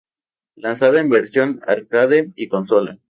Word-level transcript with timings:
Lanzada 0.55 0.99
en 0.99 1.09
versión 1.11 1.61
Arcade 1.67 2.31
y 2.35 2.47
consola. 2.47 2.97